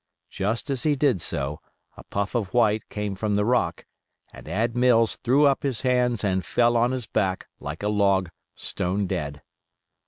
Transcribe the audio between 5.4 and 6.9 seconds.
up his hands and fell on